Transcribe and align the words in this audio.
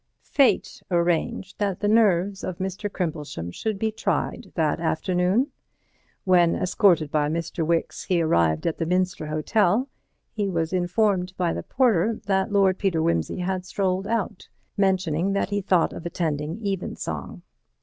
Fate 0.23 0.81
arranged 0.89 1.59
that 1.59 1.79
the 1.79 1.87
nerves 1.87 2.43
of 2.43 2.57
Mr. 2.57 2.91
Crimplesham 2.91 3.51
should 3.51 3.77
be 3.77 3.91
tried 3.91 4.51
that 4.55 4.79
afternoon. 4.79 5.51
When, 6.23 6.55
escorted 6.55 7.11
by 7.11 7.29
Mr. 7.29 7.63
Wicks, 7.63 8.05
he 8.05 8.19
arrived 8.19 8.65
at 8.65 8.79
the 8.79 8.87
Minster 8.87 9.27
Hotel, 9.27 9.87
he 10.33 10.49
was 10.49 10.73
informed 10.73 11.33
by 11.37 11.53
the 11.53 11.61
porter 11.61 12.19
that 12.25 12.51
Lord 12.51 12.79
Peter 12.79 12.99
Wimsey 13.03 13.41
had 13.41 13.63
strolled 13.63 14.07
out, 14.07 14.49
mentioning 14.75 15.33
that 15.33 15.51
he 15.51 15.61
thought 15.61 15.93
of 15.93 16.03
attending 16.03 16.65
Evensong. 16.65 17.43